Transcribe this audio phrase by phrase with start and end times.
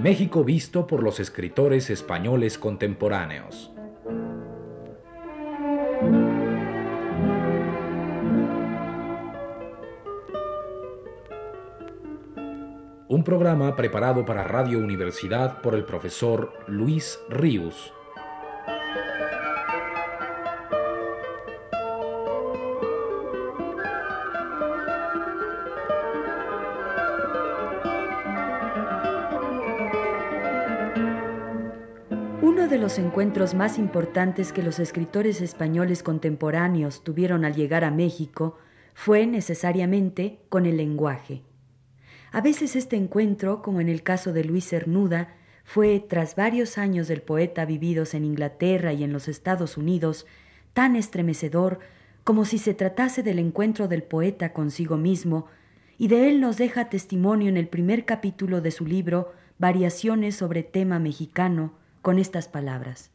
[0.00, 3.70] México visto por los escritores españoles contemporáneos.
[13.08, 17.92] Un programa preparado para Radio Universidad por el profesor Luis Ríos.
[32.42, 37.90] Uno de los encuentros más importantes que los escritores españoles contemporáneos tuvieron al llegar a
[37.90, 38.56] México
[38.94, 41.42] fue necesariamente con el lenguaje.
[42.32, 47.08] A veces este encuentro, como en el caso de Luis Cernuda, fue, tras varios años
[47.08, 50.24] del poeta vividos en Inglaterra y en los Estados Unidos,
[50.72, 51.78] tan estremecedor
[52.24, 55.46] como si se tratase del encuentro del poeta consigo mismo,
[55.98, 60.62] y de él nos deja testimonio en el primer capítulo de su libro Variaciones sobre
[60.62, 63.10] tema mexicano, con estas palabras.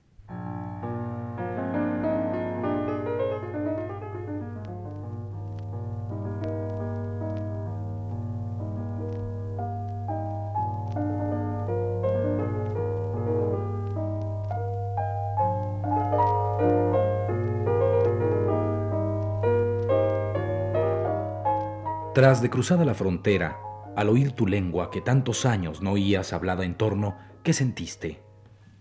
[22.16, 23.58] Tras de cruzada la frontera,
[23.98, 28.25] al oír tu lengua que tantos años no oías hablada en torno, ¿qué sentiste?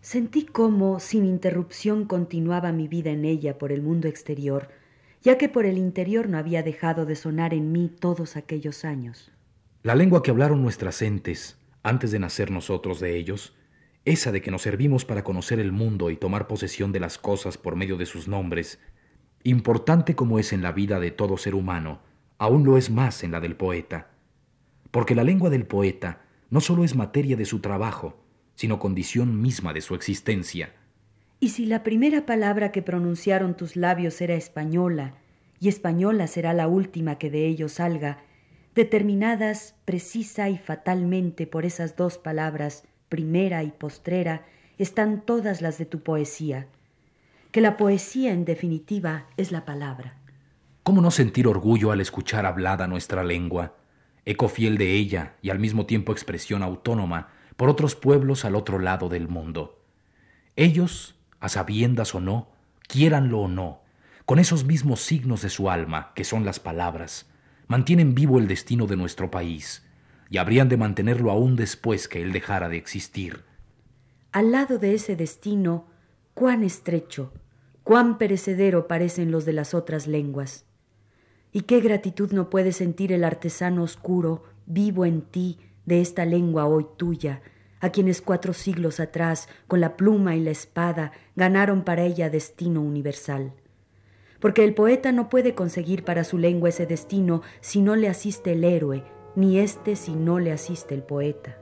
[0.04, 4.68] Sentí cómo, sin interrupción, continuaba mi vida en ella por el mundo exterior,
[5.22, 9.32] ya que por el interior no había dejado de sonar en mí todos aquellos años.
[9.82, 13.56] La lengua que hablaron nuestras entes antes de nacer nosotros de ellos,
[14.04, 17.56] esa de que nos servimos para conocer el mundo y tomar posesión de las cosas
[17.56, 18.80] por medio de sus nombres,
[19.42, 22.00] importante como es en la vida de todo ser humano,
[22.36, 24.10] aún lo es más en la del poeta.
[24.90, 26.20] Porque la lengua del poeta
[26.50, 28.22] no solo es materia de su trabajo,
[28.54, 30.72] sino condición misma de su existencia.
[31.40, 35.14] Y si la primera palabra que pronunciaron tus labios era española,
[35.60, 38.18] y española será la última que de ellos salga,
[38.74, 44.44] determinadas precisa y fatalmente por esas dos palabras, primera y postrera,
[44.78, 46.66] están todas las de tu poesía,
[47.52, 50.16] que la poesía en definitiva es la palabra.
[50.82, 53.76] ¿Cómo no sentir orgullo al escuchar hablada nuestra lengua,
[54.24, 58.78] eco fiel de ella y al mismo tiempo expresión autónoma por otros pueblos al otro
[58.78, 59.80] lado del mundo?
[60.56, 62.48] Ellos, a sabiendas o no,
[62.86, 63.80] quiéranlo o no,
[64.24, 67.26] con esos mismos signos de su alma, que son las palabras,
[67.66, 69.82] mantienen vivo el destino de nuestro país,
[70.30, 73.44] y habrían de mantenerlo aún después que él dejara de existir.
[74.32, 75.86] Al lado de ese destino,
[76.34, 77.32] cuán estrecho,
[77.82, 80.64] cuán perecedero parecen los de las otras lenguas.
[81.52, 86.66] Y qué gratitud no puede sentir el artesano oscuro, vivo en ti, de esta lengua
[86.66, 87.42] hoy tuya,
[87.80, 92.80] a quienes cuatro siglos atrás, con la pluma y la espada, ganaron para ella destino
[92.80, 93.52] universal.
[94.40, 98.52] Porque el poeta no puede conseguir para su lengua ese destino si no le asiste
[98.52, 99.04] el héroe,
[99.36, 101.58] ni éste si no le asiste el poeta.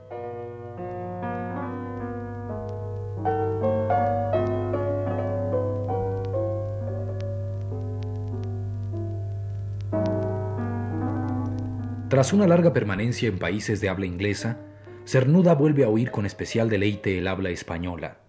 [12.13, 14.59] Tras una larga permanencia en países de habla inglesa,
[15.03, 18.19] Cernuda vuelve a oír con especial deleite el habla española,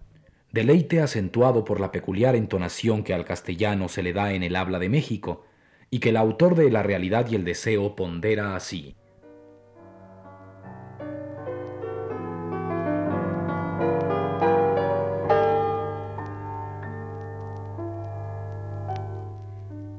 [0.51, 4.79] deleite acentuado por la peculiar entonación que al castellano se le da en el habla
[4.79, 5.45] de México,
[5.91, 8.95] y que el autor de La realidad y el deseo pondera así.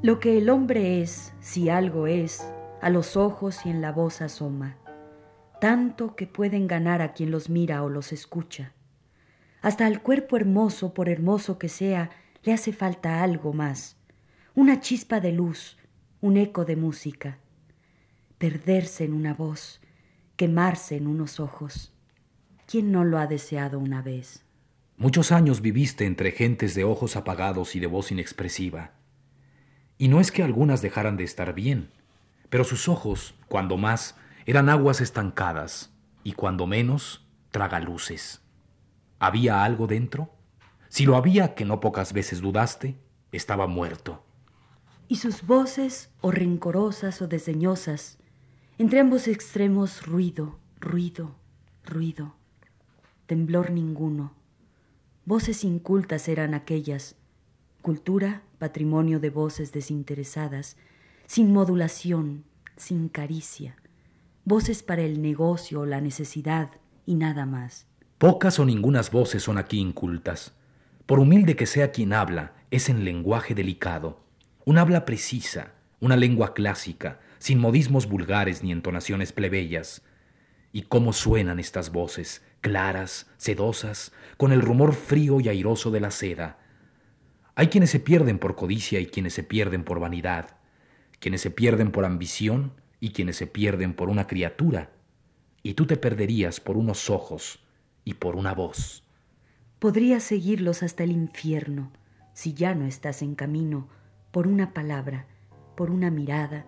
[0.03, 4.21] Lo que el hombre es, si algo es, a los ojos y en la voz
[4.21, 4.77] asoma,
[5.61, 8.73] tanto que pueden ganar a quien los mira o los escucha.
[9.63, 12.11] Hasta al cuerpo hermoso, por hermoso que sea,
[12.43, 13.97] le hace falta algo más,
[14.55, 15.79] una chispa de luz,
[16.21, 17.39] un eco de música,
[18.39, 19.81] perderse en una voz,
[20.37, 21.93] quemarse en unos ojos.
[22.67, 24.45] ¿Quién no lo ha deseado una vez?
[24.97, 28.93] Muchos años viviste entre gentes de ojos apagados y de voz inexpresiva.
[29.99, 31.91] Y no es que algunas dejaran de estar bien,
[32.49, 38.43] pero sus ojos, cuando más, eran aguas estancadas y cuando menos, tragaluces.
[39.19, 40.31] ¿Había algo dentro?
[40.89, 42.99] Si lo había, que no pocas veces dudaste,
[43.33, 44.25] estaba muerto.
[45.09, 48.19] Y sus voces, o rencorosas o desdeñosas,
[48.79, 51.35] entre ambos extremos ruido, ruido,
[51.85, 52.35] ruido,
[53.27, 54.35] temblor ninguno.
[55.25, 57.17] Voces incultas eran aquellas,
[57.83, 60.77] cultura, patrimonio de voces desinteresadas,
[61.27, 62.45] sin modulación,
[62.77, 63.77] sin caricia,
[64.45, 66.71] voces para el negocio la necesidad
[67.05, 67.87] y nada más.
[68.19, 70.55] Pocas o ningunas voces son aquí incultas.
[71.05, 74.21] Por humilde que sea quien habla, es en lenguaje delicado.
[74.65, 80.03] Un habla precisa, una lengua clásica, sin modismos vulgares ni entonaciones plebeyas.
[80.73, 86.11] Y cómo suenan estas voces, claras, sedosas, con el rumor frío y airoso de la
[86.11, 86.59] seda.
[87.55, 90.56] Hay quienes se pierden por codicia y quienes se pierden por vanidad,
[91.19, 94.93] quienes se pierden por ambición y quienes se pierden por una criatura.
[95.63, 97.61] Y tú te perderías por unos ojos
[98.05, 99.03] y por una voz.
[99.79, 101.93] Podrías seguirlos hasta el infierno
[102.37, 103.89] si ya no estás en camino,
[104.31, 105.27] por una palabra,
[105.75, 106.67] por una mirada,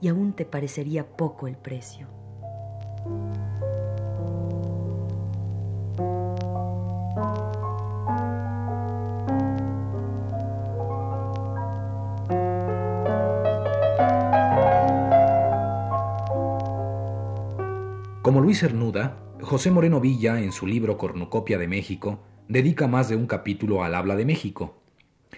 [0.00, 2.08] y aún te parecería poco el precio.
[18.36, 23.16] Como Luis Cernuda, José Moreno Villa, en su libro Cornucopia de México, dedica más de
[23.16, 24.76] un capítulo al habla de México.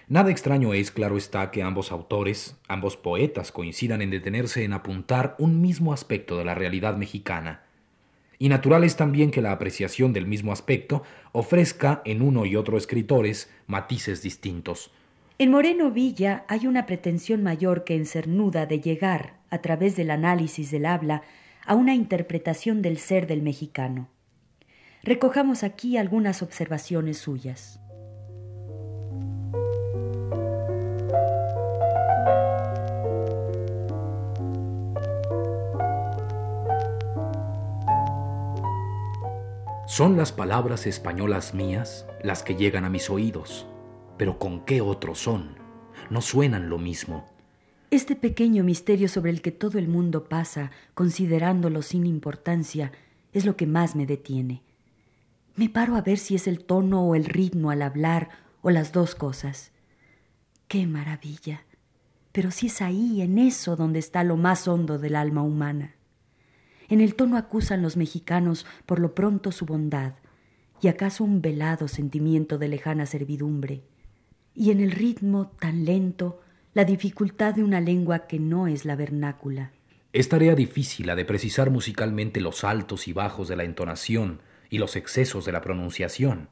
[0.08, 5.36] Nada extraño es, claro está, que ambos autores, ambos poetas, coincidan en detenerse en apuntar
[5.38, 7.62] un mismo aspecto de la realidad mexicana.
[8.36, 12.76] Y natural es también que la apreciación del mismo aspecto ofrezca en uno y otro
[12.76, 14.90] escritores matices distintos.
[15.38, 20.10] En Moreno Villa hay una pretensión mayor que en Cernuda de llegar, a través del
[20.10, 21.22] análisis del habla,
[21.69, 24.09] a una interpretación del ser del mexicano.
[25.03, 27.79] Recojamos aquí algunas observaciones suyas.
[39.87, 43.67] Son las palabras españolas mías las que llegan a mis oídos,
[44.17, 45.56] pero ¿con qué otros son?
[46.09, 47.26] No suenan lo mismo.
[47.90, 52.93] Este pequeño misterio sobre el que todo el mundo pasa, considerándolo sin importancia,
[53.32, 54.62] es lo que más me detiene.
[55.56, 58.29] Me paro a ver si es el tono o el ritmo al hablar
[58.61, 59.73] o las dos cosas.
[60.69, 61.64] ¡Qué maravilla!
[62.32, 65.94] Pero si es ahí, en eso, donde está lo más hondo del alma humana.
[66.91, 70.12] En el tono acusan los mexicanos por lo pronto su bondad
[70.82, 73.82] y acaso un velado sentimiento de lejana servidumbre.
[74.55, 76.41] Y en el ritmo tan lento,
[76.78, 79.72] la dificultad de una lengua que no es la vernácula.
[80.12, 84.78] Es tarea difícil la de precisar musicalmente los altos y bajos de la entonación y
[84.78, 86.50] los excesos de la pronunciación.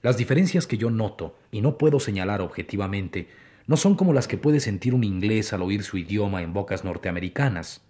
[0.00, 3.30] Las diferencias que yo noto, y no puedo señalar objetivamente,
[3.66, 6.84] no son como las que puede sentir un inglés al oír su idioma en bocas
[6.84, 7.82] norteamericanas.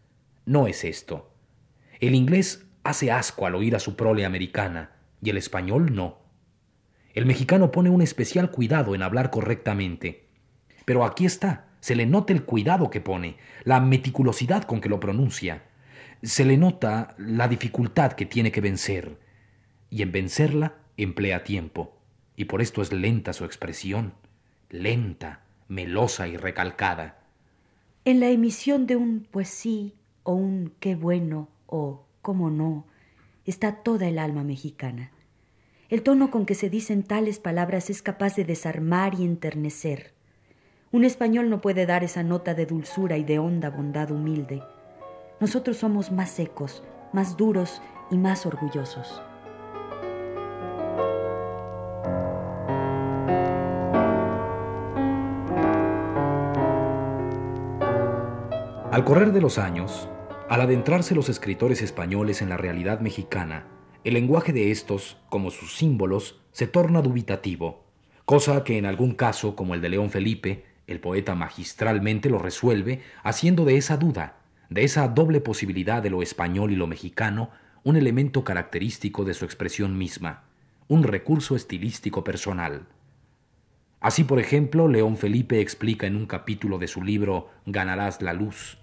[0.46, 1.34] No es esto.
[2.00, 6.16] El inglés hace asco al oír a su prole americana, y el español no.
[7.12, 10.31] El mexicano pone un especial cuidado en hablar correctamente,
[10.84, 15.00] pero aquí está, se le nota el cuidado que pone, la meticulosidad con que lo
[15.00, 15.64] pronuncia.
[16.23, 19.19] Se le nota la dificultad que tiene que vencer,
[19.90, 21.99] y en vencerla emplea tiempo,
[22.37, 24.14] y por esto es lenta su expresión,
[24.70, 27.19] lenta, melosa y recalcada.
[28.05, 32.87] En la emisión de un pues sí o un qué bueno o cómo no
[33.44, 35.11] está toda el alma mexicana.
[35.89, 40.15] El tono con que se dicen tales palabras es capaz de desarmar y enternecer.
[40.93, 44.63] Un español no puede dar esa nota de dulzura y de honda bondad humilde.
[45.41, 46.82] Nosotros somos más secos,
[47.15, 47.81] más duros
[48.11, 49.22] y más orgullosos.
[58.91, 60.11] Al correr de los años,
[60.51, 63.67] al adentrarse los escritores españoles en la realidad mexicana,
[64.05, 67.84] el lenguaje de estos, como sus símbolos, se torna dubitativo,
[68.27, 73.03] cosa que en algún caso, como el de León Felipe, el poeta magistralmente lo resuelve
[73.22, 74.36] haciendo de esa duda,
[74.69, 77.51] de esa doble posibilidad de lo español y lo mexicano,
[77.84, 80.44] un elemento característico de su expresión misma,
[80.89, 82.86] un recurso estilístico personal.
[84.01, 88.79] Así, por ejemplo, León Felipe explica en un capítulo de su libro Ganarás la luz,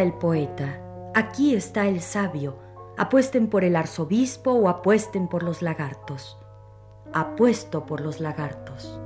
[0.00, 0.80] el poeta,
[1.14, 2.58] aquí está el sabio.
[2.96, 6.38] Apuesten por el arzobispo o apuesten por los lagartos.
[7.12, 8.98] Apuesto por los lagartos.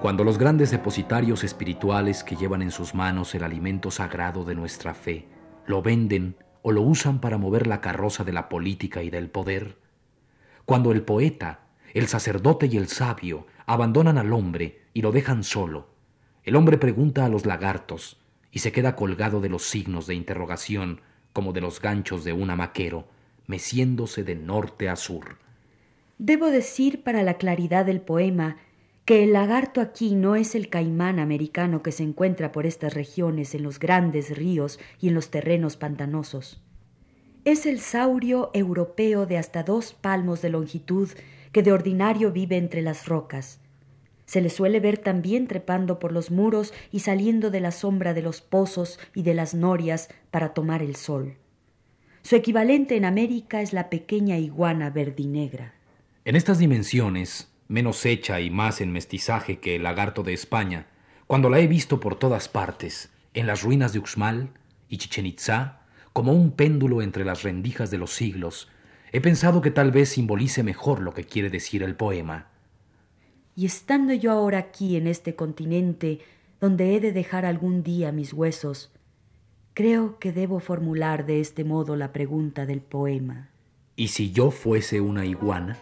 [0.00, 4.94] Cuando los grandes depositarios espirituales que llevan en sus manos el alimento sagrado de nuestra
[4.94, 5.28] fe
[5.66, 9.81] lo venden o lo usan para mover la carroza de la política y del poder.
[10.64, 11.60] Cuando el poeta,
[11.92, 15.88] el sacerdote y el sabio abandonan al hombre y lo dejan solo.
[16.44, 18.18] El hombre pregunta a los lagartos
[18.50, 21.00] y se queda colgado de los signos de interrogación
[21.32, 23.06] como de los ganchos de un amaquero,
[23.46, 25.38] meciéndose de norte a sur.
[26.18, 28.58] Debo decir para la claridad del poema
[29.04, 33.54] que el lagarto aquí no es el caimán americano que se encuentra por estas regiones
[33.54, 36.62] en los grandes ríos y en los terrenos pantanosos.
[37.44, 41.10] Es el saurio europeo de hasta dos palmos de longitud
[41.50, 43.58] que de ordinario vive entre las rocas.
[44.26, 48.22] Se le suele ver también trepando por los muros y saliendo de la sombra de
[48.22, 51.34] los pozos y de las norias para tomar el sol.
[52.22, 55.74] Su equivalente en América es la pequeña iguana verdinegra.
[56.24, 60.86] En estas dimensiones, menos hecha y más en mestizaje que el lagarto de España,
[61.26, 64.50] cuando la he visto por todas partes, en las ruinas de Uxmal
[64.88, 65.81] y Chichen Itzá,
[66.12, 68.68] como un péndulo entre las rendijas de los siglos,
[69.12, 72.48] he pensado que tal vez simbolice mejor lo que quiere decir el poema.
[73.54, 76.20] Y estando yo ahora aquí en este continente,
[76.60, 78.90] donde he de dejar algún día mis huesos,
[79.74, 83.50] creo que debo formular de este modo la pregunta del poema.
[83.96, 85.78] ¿Y si yo fuese una iguana?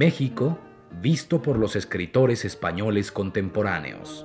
[0.00, 0.58] México
[1.02, 4.24] visto por los escritores españoles contemporáneos.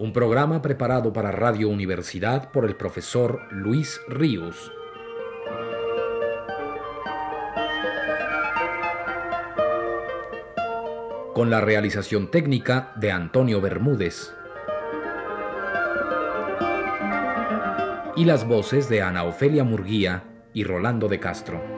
[0.00, 4.72] Un programa preparado para Radio Universidad por el profesor Luis Ríos.
[11.32, 14.34] Con la realización técnica de Antonio Bermúdez.
[18.16, 21.73] Y las voces de Ana Ofelia Murguía y Rolando de Castro.